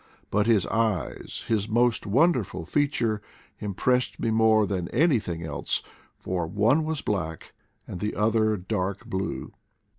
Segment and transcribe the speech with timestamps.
[0.31, 3.21] But his eyes, his most wonderful feature,
[3.59, 5.83] impressed me more than anything else;
[6.17, 7.53] for one was black
[7.85, 9.53] and the other dark blue.